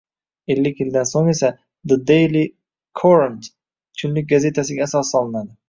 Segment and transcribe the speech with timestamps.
[0.53, 1.49] Ellik yildan so‘ng esa
[1.91, 2.43] «The Daily
[3.03, 3.53] Courant»
[4.03, 5.51] kunlik gazetasiga asos solinadi.